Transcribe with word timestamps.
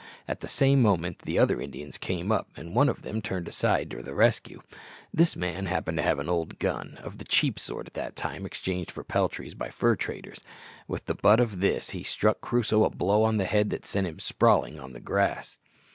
At 0.27 0.39
the 0.39 0.47
same 0.47 0.81
moment 0.81 1.19
the 1.19 1.37
other 1.37 1.61
Indians 1.61 1.99
came 1.99 2.31
up, 2.31 2.49
and 2.57 2.73
one 2.73 2.89
of 2.89 3.03
them 3.03 3.21
turned 3.21 3.47
aside 3.47 3.91
to 3.91 4.01
the 4.01 4.15
rescue. 4.15 4.63
This 5.13 5.35
man 5.35 5.67
happened 5.67 5.97
to 5.99 6.03
have 6.03 6.17
an 6.17 6.27
old 6.27 6.57
gun, 6.57 6.97
of 7.03 7.19
the 7.19 7.23
cheap 7.23 7.59
sort 7.59 7.85
at 7.85 7.93
that 7.93 8.15
time 8.15 8.43
exchanged 8.47 8.89
for 8.89 9.03
peltries 9.03 9.53
by 9.53 9.67
the 9.67 9.73
fur 9.73 9.95
traders. 9.95 10.43
With 10.87 11.05
the 11.05 11.13
butt 11.13 11.39
of 11.39 11.59
this 11.59 11.91
he 11.91 12.01
struck 12.01 12.41
Crusoe 12.41 12.83
a 12.83 12.89
blow 12.89 13.21
on 13.21 13.37
the 13.37 13.45
head 13.45 13.69
that 13.69 13.85
sent 13.85 14.07
him 14.07 14.17
sprawling 14.17 14.79
on 14.79 14.93
the 14.93 15.01
grass. 15.01 15.59